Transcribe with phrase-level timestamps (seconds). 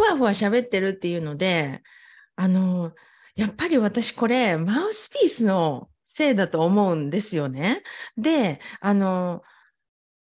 [0.00, 1.82] ふわふわ喋ってるっていうので、
[2.36, 2.92] あの、
[3.36, 7.82] やっぱり私これ、マウスピースのせいだと思うんですよね。
[8.16, 9.42] で、あの、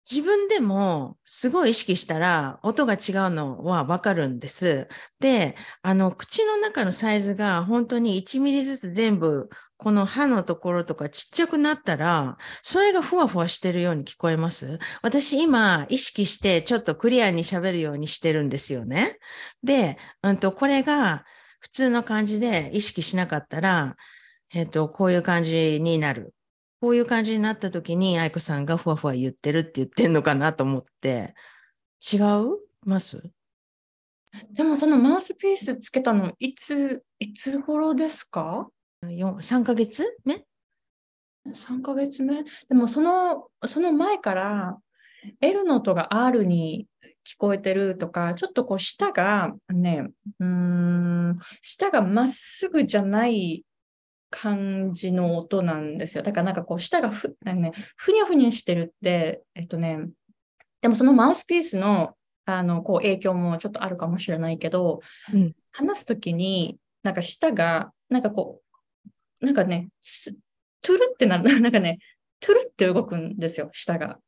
[0.10, 4.88] 自分でもすごい意識したら音が違うのはわかるんです。
[5.20, 9.50] で、あの、口の中のサイズが本当に1ミリずつ全部
[9.80, 14.78] この歯のところとかちっちゃくなったら、それがふわふわしてるように聞こえます？
[15.02, 19.18] 私今意識してちょっとクリアに喋るようにしてるんですよね。
[19.64, 21.24] で、うんと、これが
[21.62, 23.96] 普通の感じで意識しなかったら、
[24.54, 26.34] えっ、ー、と、こういう感じになる。
[26.82, 31.36] こういう感じになった時に、愛子さんがふわふわ言ってるって言ってんのかなと思って、
[32.12, 33.24] 違うます？
[34.52, 38.68] でもそのマウスピースつけたの、いつ、いつ頃ですか？
[39.04, 40.04] ?3 ヶ月？
[40.26, 40.46] 目
[41.48, 42.44] ?3 ヶ月目？
[42.68, 44.78] でもその、その前から、
[45.42, 46.88] L の音が R に
[47.26, 50.08] 聞こえてるとか、ちょっとこう舌がね、
[50.40, 53.66] うん、舌がまっすぐじゃない
[54.30, 56.24] 感じの音なんですよ。
[56.24, 60.08] だからなんかこう舌がふ,、ね、ふにゃふにゃしてるって、えっとね、
[60.82, 62.16] でもそのマウスピースの
[62.46, 65.02] あのこう影響もちょっとあるかもしれないけど、
[65.34, 68.69] うん、話すときになんか舌がなんかこう、
[69.42, 69.90] なんかね、
[70.82, 72.00] トゥルってなる、 なんかね、
[72.40, 74.20] トゥルって動くんですよ、舌が。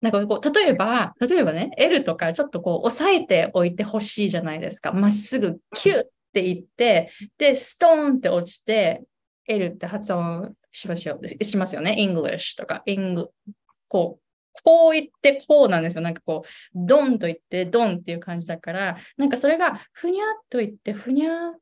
[0.00, 4.92] なんかこう、例えば、例えばね、L とかちょっとこう、押さえておいてほしいじゃないですか。
[4.92, 9.02] まっすぐ、キュッって言って、で、ストーンって落ちて、
[9.46, 11.96] L って発音しますよしますよね。
[11.98, 13.26] English とか、Eng
[13.88, 14.22] こう、
[14.62, 16.02] こう言ってこうなんですよ。
[16.02, 21.54] なんかこう、ドンと言ってドンっていう感じだから、なんかそれがふにゃっと言ってふにゃっ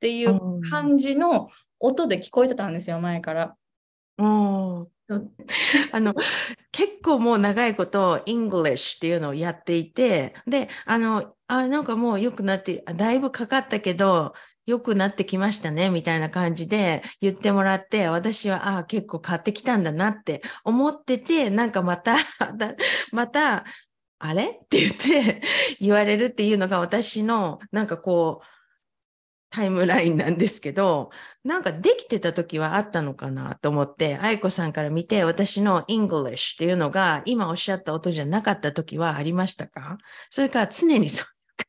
[0.00, 1.50] ていう感じの
[1.80, 3.56] 音で聞こえてたんですよ、前から。
[4.18, 4.88] うん、
[5.92, 6.14] あの
[6.72, 14.34] 結構もう長いこと English っていうのをやっていてであのあなんかもう良くなってだいぶかかったけど
[14.66, 22.16] 良くなってきましたねみたいな感じで言ってもらって私はああ結構買ってきたんだなって思っててなんかまた
[23.12, 23.64] また
[24.18, 24.44] あれ？
[24.44, 25.42] って言って
[25.80, 28.46] 言われるっていうのが私のなんかこう
[29.54, 31.10] タイムラインなんですけど、
[31.44, 39.98] なんかできてた時はあったのかなと思って、愛子さんから見て私の English っていうのが今おっしゃった音じゃなかった時はありましたか？
[40.30, 41.66] それから常にそういう感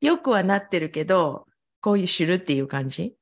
[0.00, 0.06] じ。
[0.06, 1.46] よくはなってるけど、
[1.82, 3.14] こういう知るっていう感じ？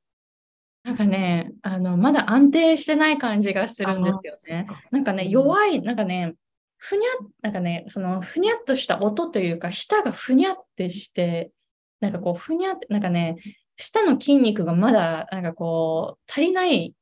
[0.83, 4.67] なんかね、あの、まだ安定してない感じがするんですよね。
[4.89, 6.35] なんかね、弱い、なんかね、
[6.77, 7.09] ふにゃ、
[7.41, 11.51] なんかね、そのふにゃっとした音というか、舌がふにゃってして、
[11.99, 13.35] なんかこう、ふにゃって、なんかね、
[13.77, 16.93] 下の筋肉がまだなんかこう足りない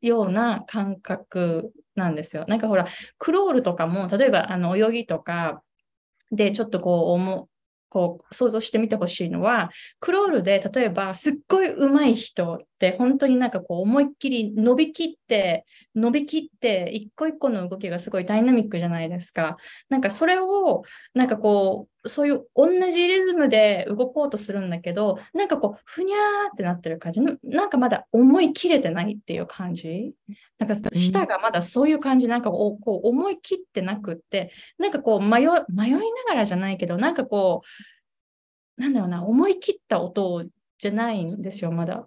[0.00, 2.44] ような感覚なんですよ。
[2.48, 2.86] なんかほら、
[3.18, 5.62] クロールとかも、例えばあの泳ぎとか
[6.30, 7.48] でちょっとこう思
[7.88, 15.64] こう想像してみてほしいのは、クロールで例えばすっごい上手い人って本当になんかこう思いっきり伸びきって、
[15.94, 19.56] 伸びきって一個一個の動きがすごいダイナミックじゃないですか。
[19.88, 20.82] なんかそれを
[21.14, 26.20] なんかこう、そういう同じリズムで動こうとするんだけど、なんかこう、ふにゃー
[26.52, 27.20] ってなってる感じ。
[27.42, 30.12] なんかまだ思い切れてないっていう感じ。
[30.58, 35.98] なんか舌がまだそういう感じ、なんかこう思い切ってなくって、なんかこう迷迷いな
[36.28, 37.62] がらじゃないけど、なんかこ
[38.78, 40.44] う、なんだろうな、思い切った音
[40.78, 42.06] じゃないんですよ、まだ。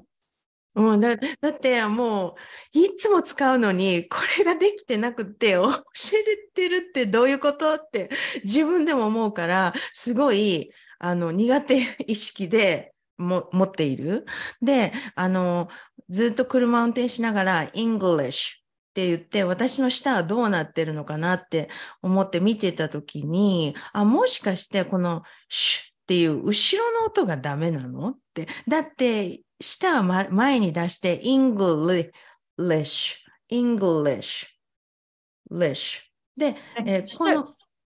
[0.75, 2.35] うん、だだっても
[2.73, 8.09] ういつも使うのにこれができてなくて 教えてるってどういうことって
[8.43, 14.25] 自分でも思うからすごいあの苦手意識でも持っている。
[14.61, 15.69] であの
[16.09, 21.69] ずっと車運転しながら English って言って私の舌はどうなってるのかなって
[22.01, 28.09] 思って見てた時にあもしかしてこのシュっていう後ろの音がダメなの？
[28.09, 32.11] ってだって舌は前に出して English
[33.51, 34.47] English
[35.51, 35.99] English
[36.35, 36.55] で、
[36.85, 37.45] えー、この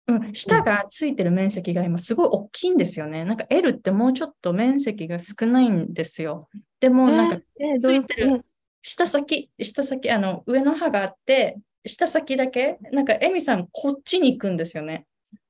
[0.06, 3.24] うん、舌がついてる面積が今すごい大きいんですよね。
[3.24, 6.48] なんか L ってもうちょっと面積が少ないんですよ。
[6.80, 7.36] でもなんか
[7.80, 8.44] ついてる
[8.82, 15.06] 舌先、舌先、あの上の歯があって、舌先だけ、なんかエミさんこっちに行くんですよね。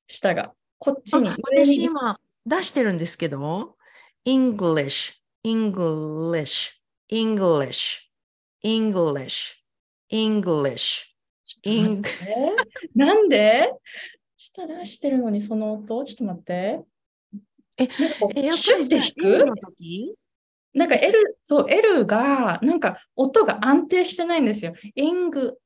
[0.09, 0.53] 舌が。
[0.79, 1.29] こっちに。
[1.29, 3.77] 私今出してるんですけど、
[4.27, 5.15] English,
[5.45, 6.71] English,
[7.11, 8.11] English,
[8.63, 9.53] English,
[10.11, 11.05] English,
[11.65, 12.05] English.
[12.95, 13.73] なんで？
[14.37, 16.05] 舌出してるのにその音？
[16.05, 16.81] ちょっと待って。
[17.77, 17.89] え、
[18.37, 20.15] えやっぱりじゃあ L の時？
[20.73, 24.73] なんか L、そう、L が、なんか音が安定してないんですよ。
[24.95, 25.59] イング、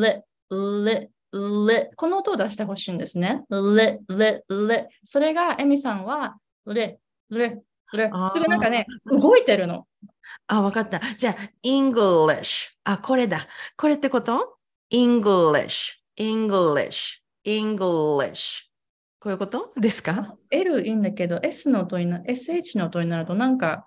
[0.00, 1.10] レ、レ、
[1.66, 1.90] れ。
[1.96, 3.42] この音を出してほしいんですね。
[3.50, 7.00] それが、エミさんは、れ、
[7.30, 7.60] れ、
[7.96, 8.10] れ。
[8.32, 9.86] すぐなんかね、動いてるの。
[10.46, 11.00] あ、わかった。
[11.16, 12.70] じゃあ、English。
[12.84, 13.46] あ、これだ。
[13.76, 14.58] これってこと
[14.92, 18.62] ?English、English、English。
[19.20, 19.72] こういうこと？
[19.76, 23.86] ですか ?L いいんだけど、S の音にな、SH の音になると、なんか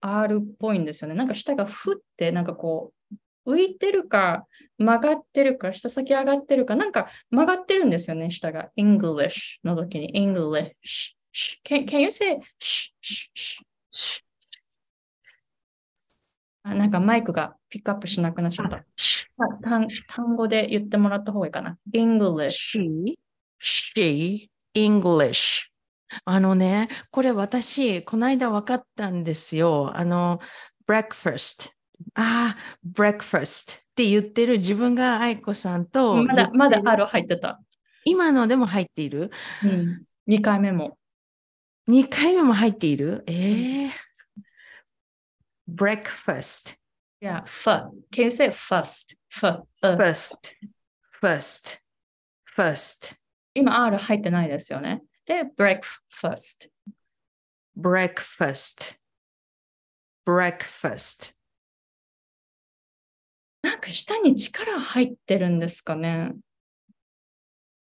[0.00, 1.14] R っぽいんですよね。
[1.14, 2.92] なんか下がふって、なんかこ
[3.46, 4.46] う、浮いてるか、
[4.78, 8.70] 曲がってるか、下先上がってるか、なんか曲がってるんですよね、下が。
[8.78, 11.14] English の時に English。
[11.64, 12.40] Can, can you say
[16.62, 18.84] あなんかマイクがピックアップしなくなっちゃった。
[19.62, 21.78] 単単語で言ってもらった方がいいかな。
[21.92, 22.78] English。
[22.78, 23.16] She,
[23.62, 25.70] she, English。
[26.24, 29.92] あのね、これ私、この間分かったんですよ。
[29.94, 30.40] あの、
[30.86, 31.70] breakfast。
[32.14, 36.22] ああ、breakfast って言ってる自分が愛子さんと。
[36.24, 37.06] まだ、まだある？
[37.06, 37.60] 入ってた。
[38.04, 39.30] 今のでも入っている、
[39.64, 40.98] うん、?2 回目も。
[41.90, 43.90] 2回目も入っているええー。
[45.68, 46.76] breakfast.
[47.20, 47.68] Yeah, f.
[48.12, 49.16] Can you say first?
[49.28, 49.64] F.
[49.82, 50.54] First.
[51.20, 51.80] First.
[52.44, 53.16] First.
[53.54, 55.02] 今 R 入ってないですよね。
[55.26, 56.70] で、breakfast。
[57.76, 58.96] breakfast。
[60.24, 61.34] breakfast。
[63.62, 66.34] なんか下に力入ってるんですかね。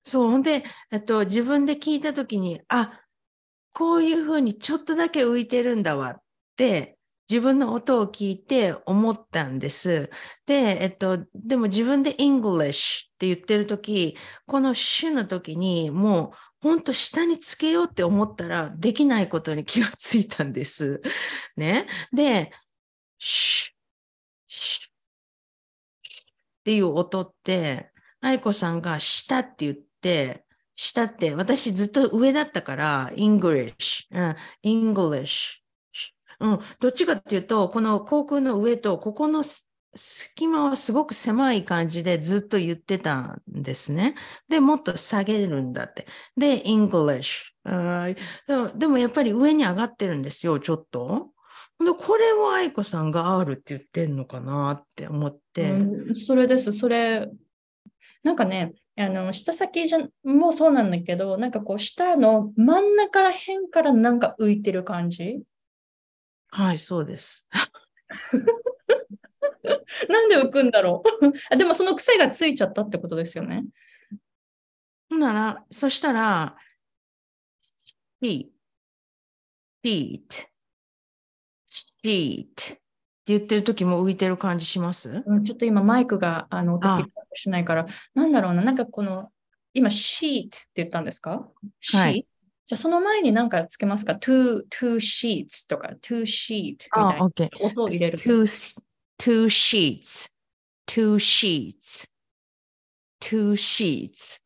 [0.04, 3.02] そう、ほんで、えっと、自分で聞いたときに、あ、
[3.76, 6.22] こういうふうにちょっとだけ浮いてるんだわっ
[6.56, 6.98] て
[7.30, 10.10] 自分の音を聞いて思ったんです。
[10.46, 21.02] で、えっと、でも自分で English って言ってるとき、この主の時にもう本当下につけようって思ったらできないことに気がついたんです。
[21.58, 21.86] ね。
[22.14, 22.52] で、
[23.20, 23.74] シュ
[24.48, 24.92] シュっ
[26.64, 27.92] ていう音って、
[28.22, 30.45] 愛子さんが下って言って、
[30.76, 35.56] 下って私ずっと上だったから、English、うん、English
[36.40, 39.44] うん、どっちかっていうと、この航空の上と、ここの
[39.96, 44.16] 隙間はすごく狭い感じでずっと言ってたんですね。
[44.50, 46.06] で、もっと下げるんだって。
[46.36, 47.54] で、English。
[48.78, 51.30] でもやっぱり上に上がってるんですよ、ちょっと。
[51.80, 55.72] でこれを愛子さんが R って言ってんのかなって思って。
[55.72, 56.74] うん、それです。
[56.74, 57.30] それ、
[58.24, 65.42] なんかね、あの下先じゃもそうなんだけど、なんかこう下の真ん中ら辺からなんか浮いてる感じ？
[66.50, 67.50] はい、そうです。
[70.10, 71.26] なんで浮くんだろう？
[71.52, 73.66] あでもその癖がついちゃったってことですよね。
[75.10, 76.56] なら、そしたら、
[78.22, 78.48] feet,
[79.84, 80.48] feet,
[81.70, 82.82] sheet って
[83.26, 86.88] 言ってる時も浮いてる感じします、うん、ちょっと今マイクがあの音
[87.36, 89.30] しないから、なんだろうな、なんかこの、
[89.74, 91.48] 今、sheet って言ったんですか、
[91.94, 92.26] はい、
[92.66, 97.26] じゃあその前に何かつけますか ?two, two sheets とか two sheet みたいな
[97.62, 98.18] 音を入れる。
[98.18, 98.42] two,
[99.20, 100.32] two sheets,
[100.88, 102.10] two sheets,
[103.22, 104.42] two sheets.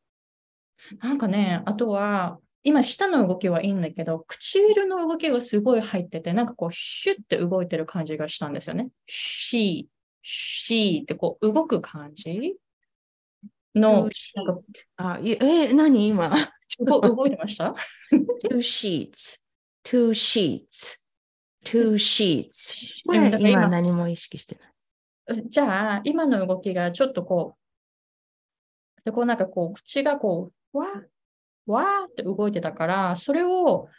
[1.01, 8.89] なんかね、あとは、今下の動きはいいんだけど、唇の動きがすごい入ってて、なんかこう、シュッて動いてる感じがしたんですよね。
[9.07, 9.85] she,
[10.25, 12.55] she ってこう、動く感じ？
[13.79, 14.09] の、
[14.97, 16.33] あ、え、何今？
[16.79, 17.75] 動いてました
[18.43, 19.41] ?two sheets,
[19.83, 20.97] two sheets,
[21.65, 22.85] two sheets.
[23.05, 25.49] これ今何も意識してない。
[25.49, 27.55] じゃあ、今の動きがちょっとこ
[28.97, 33.89] う、でこうなんかこう、口がこう、わー、わーって動いてたから、それを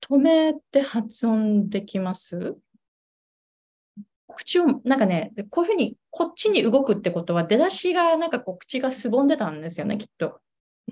[0.00, 2.56] 止めて発音できます？
[4.30, 10.40] 口を、なんかね、こういうふうにこっちに動くってことは、出だしがなんかこう口がすぼんでたんですよね、きっと。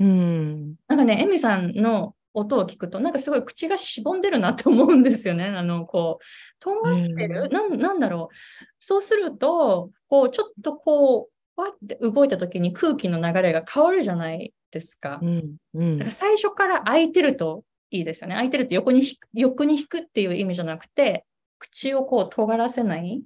[0.00, 0.74] うん。
[0.86, 5.46] なんかね、エミさんの音を聞くと、なんかすごい口がしぼんでるなって思うんですよね。
[5.56, 6.24] あの、こう、
[6.60, 8.34] とんがってる、うん、なんだろう？
[8.78, 15.18] そうすると、こう、ちょっとこう、わって動いた時に空気の流れが変わるじゃないですか。
[15.20, 18.34] うんうん、だから最初から空いてるといいですよね。
[18.34, 19.02] 空いてるって横に
[19.34, 21.24] 横に引くっていう意味じゃなくて、
[21.58, 23.22] 口をこう尖らせない。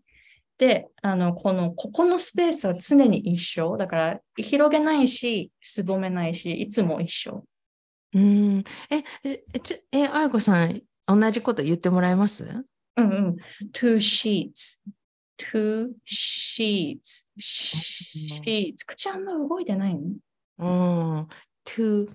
[0.59, 3.77] で、あの、この、ここのスペースは常に一緒。
[3.77, 7.45] だから、広げないし、すぼめないし、いつも一緒。
[8.15, 8.65] うん。
[8.91, 12.65] え、え、ちょえ、あやこさん、同じこと言ってもらえます？
[12.97, 13.37] うんうん。
[13.73, 14.83] two sheets,
[15.39, 18.77] two sheets, sheets.
[18.87, 20.03] 口あんま動いてないの？
[20.59, 20.67] う
[21.23, 21.29] ん。
[21.65, 22.11] two,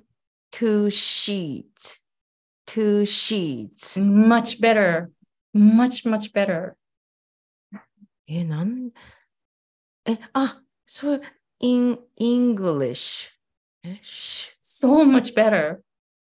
[0.52, 2.02] two sheets,
[2.68, 4.00] two sheets.
[4.00, 5.10] much better,
[5.54, 6.74] much, much better.
[8.28, 8.92] え、なん、
[10.06, 11.22] え、あ、そう、
[11.60, 13.30] in English。
[13.84, 15.80] え、し？So much better.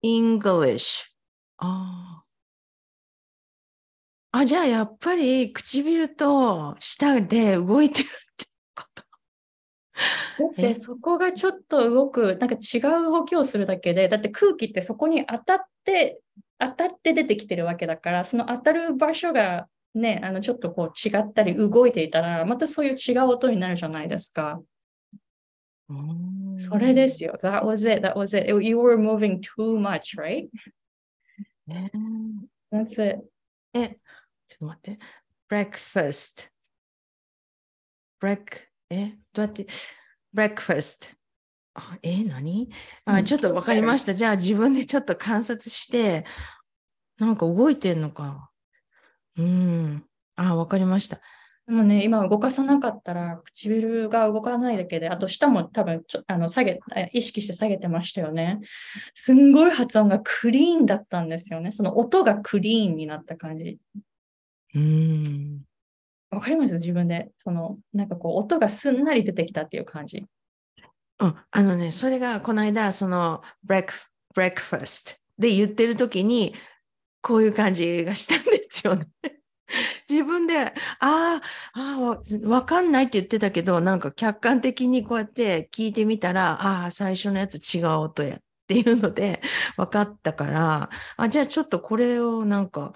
[0.02, 1.06] English。
[1.58, 2.22] あ
[4.32, 4.38] あ。
[4.40, 9.02] あ、じゃあやっぱり唇と舌で動いてるってこと？
[10.44, 10.74] だってえ？
[10.76, 16.20] そこがちょっと動く、なんか違う動きをするだけで、だって空気ってそこに当たって、
[16.58, 24.60] 当たって出てきてるわけだから、その当たる場所がね、あのちょっとこう違ったり動いていたら、またそういう違う音になるじゃないですか。
[26.58, 27.38] それですよ。
[27.42, 28.06] That was it.
[28.06, 28.48] That was it.
[28.48, 30.48] You were moving too much, right?
[31.66, 31.90] ね
[32.70, 33.22] That's it.
[33.72, 33.98] え、
[34.46, 34.98] ちょっと待って。
[35.48, 36.50] breakfast。
[38.20, 39.66] break、え、どうやって
[40.34, 41.17] ？Breakfast。
[41.80, 42.68] あ、え、何？
[43.04, 44.12] あ、うんちょっとわかりました。
[44.12, 46.24] じゃあ自分でちょっと観察して、
[47.18, 48.50] なんか動いてんのか。
[49.36, 50.04] うん。
[50.34, 51.20] あ、わかりました。
[51.68, 58.58] でもね、今動かさなかったら唇が動かないだけで、あと舌も多分ちょあの下げ、え意識して下げてましたよね。
[59.14, 61.70] すんごい発音がクリーンだったんですよね。
[61.70, 63.78] その音がクリーンになった感じ。
[64.74, 65.60] うん。
[66.30, 66.74] わかります？
[66.74, 67.28] 自分で。
[67.38, 70.26] その、なんかこう、音がすんなり出てきたっていう感じ。
[71.20, 73.88] うん、あのね、それがこの間、その、break,
[74.34, 76.54] breakfast で言ってる時に、
[77.22, 79.08] こういう感じがしたんですよね。
[80.08, 81.42] 自分で、ああ、
[81.74, 89.40] ああ、わかんないって言ってたけど、なんか客観的にこうやって聞いてみたら、ああ、最初のやつ違う音やっていうので
[89.76, 92.94] 分かったから、あ、じゃあちょっとこれをなんか、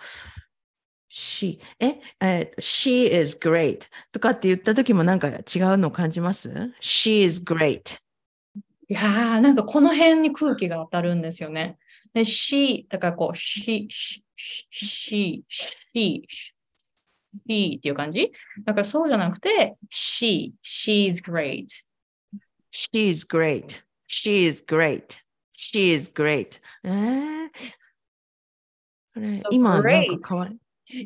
[1.10, 3.80] she, え、え she is great
[4.12, 5.42] とかって言った時もなんか違う
[5.76, 8.01] のを感じます ?she is great.
[8.88, 11.78] いや、なんかこの辺に空気が当たるんですよね。
[12.12, 16.28] で、し、だからこう、し、し、し、し、し、し、
[17.38, 18.32] っていう感じ？
[18.64, 21.66] だからそうじゃなくて、し、she's great。
[22.70, 23.82] she's great.
[24.08, 25.16] she スグレイト
[25.56, 26.60] she's great.
[26.84, 27.50] え、
[29.14, 29.82] これ、今、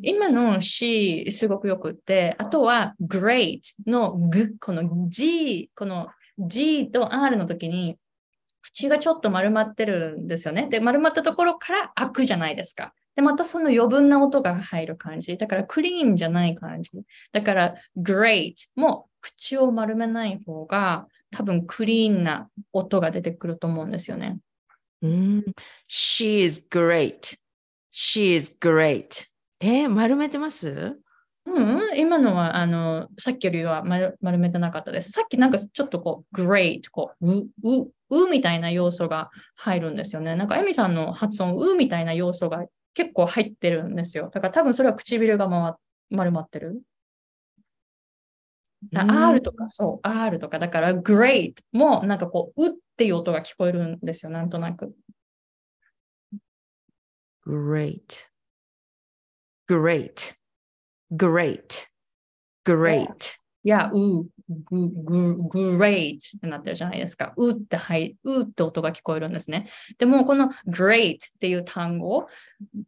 [0.02, 7.97] 今のし、すごくよくって、あとは、great のぐ、この g、この、g と r の時に
[8.62, 10.69] 口がちょっと丸まってるんですよね。
[10.69, 12.93] で、丸まったところから開くじゃないですか。
[13.14, 15.37] で、またその余分な音が入る感じ。
[15.37, 16.90] だからクリーンじゃない感じ。
[17.33, 24.38] だから great も口を丸めない方が多分クリーンな音が出てくると思うんですよね。
[25.02, 25.45] うん
[25.88, 27.38] she is great.
[27.93, 29.26] She is great.
[29.61, 30.99] えー、丸めてます？
[31.46, 35.12] うん、今のは、あの、さっきよりは丸丸めてなかったです。
[35.12, 40.34] さっきなんかちょっとこう、great、こう、う、う、うみたいな要素が入るんですよね。
[40.34, 44.28] なんか、エミさんの発音、うみたいな要素が結構入ってるんですよ。
[44.32, 45.74] だから多分それは唇が回
[46.10, 46.82] 丸まってる。
[48.94, 54.94] R とか、そう、R とか、だから great もなんかこう、うっていう音が聞こえるんですよ、なんとなく。
[57.46, 58.00] Great.
[59.68, 60.36] Great.
[61.12, 61.86] Great.
[62.64, 63.36] Great.
[63.64, 67.32] いや、う、ぐ、ぐ、great ってなってるじゃないですか。
[67.36, 69.68] うって入うって音が聞こえるんですね。
[69.98, 72.28] でも、この great っていう単語、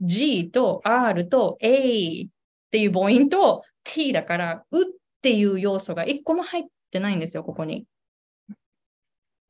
[0.00, 2.28] G と R と A っ
[2.70, 4.84] ていう母音と T だから、うっ
[5.20, 7.84] ていう要素が一個も入ってないんですよ、ここに。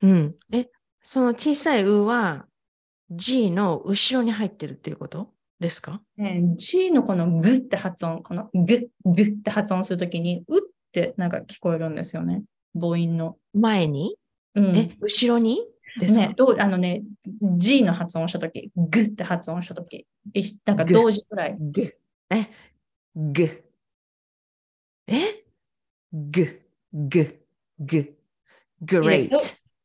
[0.00, 0.34] うん。
[0.52, 0.70] え、
[1.02, 2.46] その小さいうは
[3.10, 5.32] G の後ろに入ってるっていうこと？
[5.60, 6.00] ですか？
[6.16, 10.60] ね G のこのグって発音、このググって発音するときに、うっ
[10.92, 12.42] てなんか聞こえるんですよね。
[12.74, 13.36] 母音の。
[13.54, 14.16] 前に？
[14.54, 15.60] うん、え、後ろに？
[15.98, 17.02] ですか、ね、どうあのね、
[17.56, 21.56] G の発音したとき、グって発音したとき、いなんかグ同時くらい。
[21.58, 21.96] ぐ。
[22.30, 22.46] え、
[23.16, 23.64] ぐ。
[25.06, 25.44] え
[26.12, 26.60] ぐ、
[26.92, 27.40] ぐ、
[27.80, 28.14] ぐ。
[28.84, 29.30] great.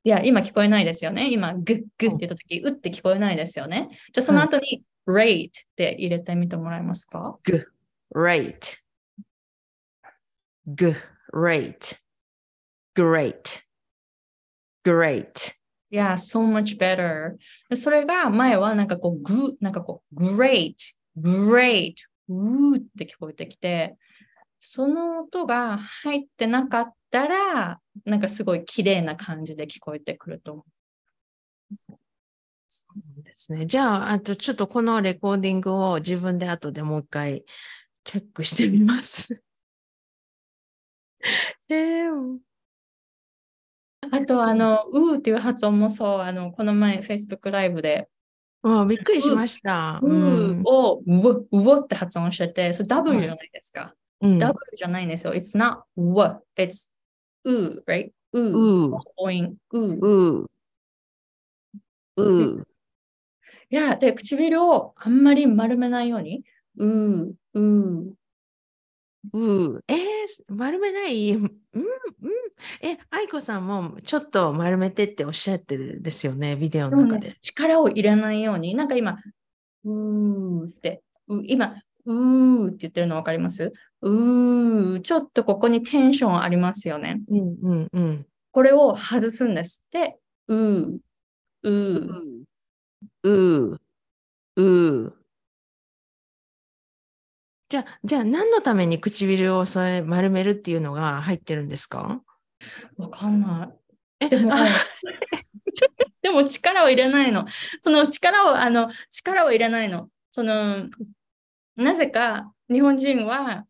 [0.03, 1.31] いや、今聞こえないですよね。
[1.31, 3.89] 今、グッグって言ったとき、うって聞こえないですよね。
[4.11, 7.37] じゃあその後に、rate って入れてみてもらえますか
[8.13, 8.77] ？great.
[10.67, 11.97] great.
[12.95, 13.63] great.
[14.83, 15.55] great.
[15.89, 17.37] いや、so much better.
[17.69, 20.75] でそれが前はなんかこう、グなんかこう、great,
[21.19, 21.93] great,
[22.29, 23.95] うーって聞こえてきて、
[24.57, 30.65] その音が入ってなかったら、なんかすごい綺麗な感じで聞こえてくると思
[31.91, 31.93] う。
[32.73, 32.87] そ
[33.19, 33.67] うですね。
[33.67, 37.45] じゃあ、あとちょっとこのレコーディングを自分で後でもう一回
[38.03, 39.43] チェックしてみます。
[41.69, 42.39] えー、
[44.11, 48.09] あと、あの、うーっていう発音もそう、あの、この前、Facebook ライブで、
[48.63, 49.99] うんびっくりしました。
[50.01, 53.93] ううんーを、うお、うおって発音してて、それ W じゃないですか。
[54.21, 55.33] うん、W じゃないんですよ。
[55.33, 56.89] It's not う it's
[57.43, 58.11] う right?
[58.31, 60.49] うう母音、うう
[62.17, 62.67] う、
[63.69, 66.43] いや、で、唇をあんまり丸めないように、
[66.77, 68.13] うー、うー。
[69.33, 69.83] う。
[69.87, 69.97] えー、
[70.49, 71.31] 丸めない？
[71.31, 71.51] うん、うん。
[72.81, 77.37] え、愛子さんもちょっと丸めてっておっしゃってるんですよね、ビデオの中で。
[77.41, 79.17] 力を入れないように、なんか今、
[79.85, 83.71] うーって、う今、うーって言ってるの分かります？
[84.01, 87.21] うー、ちょっとここにテンションありますよね。
[87.29, 88.25] うんうんうん。
[88.51, 89.87] これを外すんです。
[89.91, 90.17] で、
[90.49, 90.97] うー、
[91.63, 92.43] うー。
[93.23, 93.79] う、
[94.57, 95.15] う。
[97.69, 102.21] じゃあ、じゃあ何のために唇をそれ丸めるっていうのが入ってるんですか？
[102.97, 103.65] わかんな
[104.21, 104.25] い。
[104.25, 104.57] えでもあ、
[106.23, 107.47] でも力を入れないの。
[107.81, 110.09] その力を、あの、力を入れないの。
[110.31, 110.89] その、
[111.77, 113.65] なぜか日本人は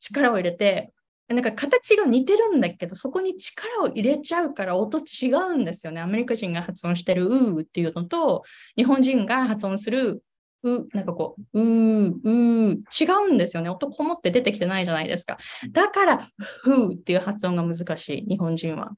[0.00, 0.93] 力を入れて、
[1.28, 6.00] なんか形が似てるんだけど、そこに力を入れちゃうから音違うんですよね。
[6.00, 8.42] アメリカ人が発音してるうーっていうのと、
[8.76, 10.22] 日本人が発音する
[10.64, 13.68] う、なんかこう、うー、うー、違うんですよね。
[13.70, 15.38] 音こもって出てきてないじゃないですか。
[15.70, 18.90] だから、ふーっていう発音が難しい、日本人は。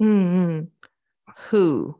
[0.00, 0.12] うんう
[0.60, 0.68] ん。
[1.50, 1.94] who,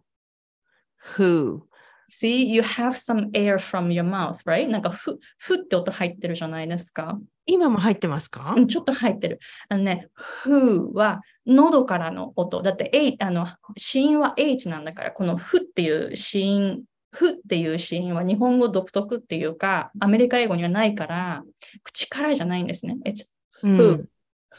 [1.16, 1.62] who.
[2.08, 4.68] See, you have some air from your mouth, right?
[4.68, 7.18] なんかふ、ふって音入ってるじゃないですか。
[7.46, 8.54] 今も入ってますか？
[8.56, 9.38] うんちょっと入ってる。
[9.68, 12.62] あのね、ふは喉からの音。
[12.62, 13.46] だって、A、あの、
[13.76, 21.42] 子音は H なんだから、このふっていう子音、ふっていう子音は日本語独特っていうか、アメリカ英語にはないから、
[21.82, 22.96] 口からじゃないんですね。
[23.04, 23.26] It's
[23.62, 24.06] うん who,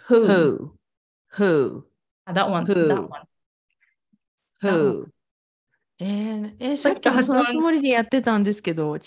[0.08, 0.72] who, who,
[1.34, 1.84] who,
[2.26, 3.24] Ah, that one, who that one.
[4.62, 5.08] who.
[6.00, 9.02] えー、えーささっきっきもそのつもりでやってたんですけど、違う？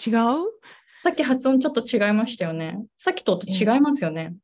[1.03, 2.79] さっき発音ちょっと違いましたよね。
[2.97, 4.35] さっきと音違いますよね。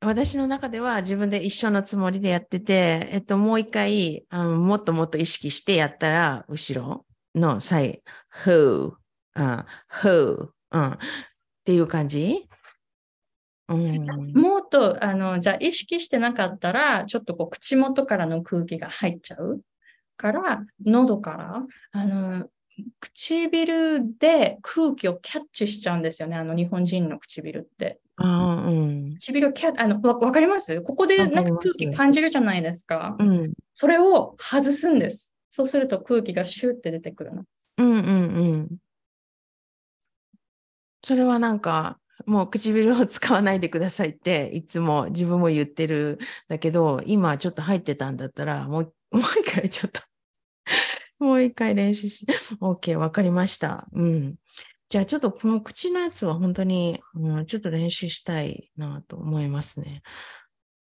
[0.00, 8.02] 私の中では自分で一緒のつもりでやってて、えっと、もう一回、あのもっともっと意識してやったら、後ろの際、
[8.44, 8.92] who,
[9.34, 9.64] あ
[10.02, 10.98] who, うん、っ
[11.64, 12.46] ていう感じ？
[13.68, 14.32] うん。
[14.34, 19.62] もっと、あの、じゃあ意識してなかったら、ちょっとこう口元からの空気が入っちゃう
[20.16, 22.48] から、喉から、あの、
[23.00, 28.00] 唇で空気をキャッチしちゃうんですよね、あの日本人の唇って。
[28.16, 29.18] あーうん。
[29.18, 30.80] 唇キャッあの、わわかります？
[30.82, 33.16] ここでなんか空気感じるじゃないですか？
[33.18, 33.52] うん。
[33.74, 35.32] それを外すんです。
[35.50, 37.44] そうすると空気がシューって出てくるの。
[37.78, 38.02] うんうんう
[38.56, 38.76] ん。
[41.04, 46.18] それはなんか、もう唇を使わないでくださいって、いつも自分も言ってる。
[46.48, 50.00] だけど、今ちょっと入ってたんだったら、もう、 もう一回ちょっと、
[51.18, 52.26] もう一回練習し、
[52.60, 53.86] OK、わかりました。
[53.92, 54.36] うん。
[54.88, 60.02] じゃあちょっとこの口のやつは本当に、うん、ちょっと練習したいなと思いますね。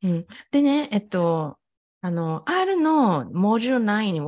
[0.04, 0.28] うん。
[0.52, 1.58] でね、えっと、
[2.02, 4.28] あの、R のモジュール9を